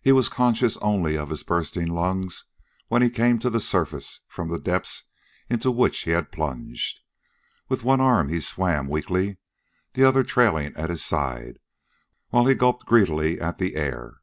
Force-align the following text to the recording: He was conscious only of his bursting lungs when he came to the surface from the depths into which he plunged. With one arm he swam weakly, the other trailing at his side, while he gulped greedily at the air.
He 0.00 0.10
was 0.10 0.30
conscious 0.30 0.78
only 0.78 1.14
of 1.18 1.28
his 1.28 1.42
bursting 1.42 1.88
lungs 1.88 2.44
when 2.86 3.02
he 3.02 3.10
came 3.10 3.38
to 3.40 3.50
the 3.50 3.60
surface 3.60 4.20
from 4.26 4.48
the 4.48 4.58
depths 4.58 5.04
into 5.50 5.70
which 5.70 5.98
he 6.04 6.18
plunged. 6.22 7.00
With 7.68 7.84
one 7.84 8.00
arm 8.00 8.30
he 8.30 8.40
swam 8.40 8.88
weakly, 8.88 9.36
the 9.92 10.02
other 10.04 10.24
trailing 10.24 10.74
at 10.76 10.88
his 10.88 11.04
side, 11.04 11.58
while 12.30 12.46
he 12.46 12.54
gulped 12.54 12.86
greedily 12.86 13.38
at 13.38 13.58
the 13.58 13.76
air. 13.76 14.20